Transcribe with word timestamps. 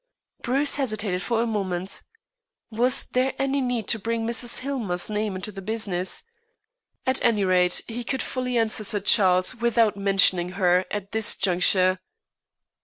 Bruce 0.41 0.77
hesitated 0.77 1.21
for 1.21 1.43
a 1.43 1.45
moment. 1.45 2.01
Was 2.71 3.03
there 3.09 3.35
any 3.37 3.61
need 3.61 3.87
to 3.89 3.99
bring 3.99 4.25
Mrs. 4.25 4.61
Hillmer's 4.61 5.11
name 5.11 5.35
into 5.35 5.51
the 5.51 5.61
business? 5.61 6.23
At 7.05 7.23
any 7.23 7.45
rate, 7.45 7.83
he 7.87 8.03
could 8.03 8.23
fully 8.23 8.57
answer 8.57 8.83
Sir 8.83 9.01
Charles 9.01 9.57
without 9.57 9.95
mentioning 9.95 10.53
her 10.53 10.85
at 10.89 11.11
this 11.11 11.35
juncture. 11.35 11.99